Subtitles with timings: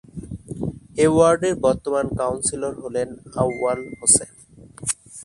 [1.03, 3.09] এ ওয়ার্ডের বর্তমান কাউন্সিলর হলেন
[3.41, 4.29] আউয়াল হোসেন।